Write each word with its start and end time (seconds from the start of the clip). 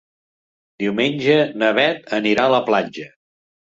Diumenge 0.83 1.37
na 1.65 1.71
Bet 1.81 2.11
anirà 2.21 2.47
a 2.47 2.55
la 2.57 2.63
platja. 2.71 3.07